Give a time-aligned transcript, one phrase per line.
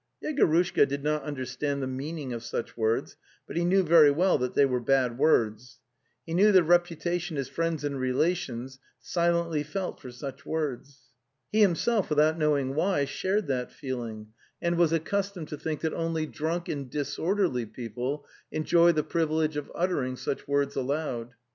[0.23, 4.39] Yego rushka did not understand the meaning of such words, but he knew very well
[4.39, 5.79] they were bad words.
[6.25, 11.11] He knew the repulsion his friends and relations silently felt for such words.
[11.51, 14.29] He himself, without knowing The Steppe gO why, shared that feeling
[14.59, 19.71] and was accustomed to think that only drunk and disorderly people enjoy the privilege of
[19.75, 21.35] uttering such words aloud.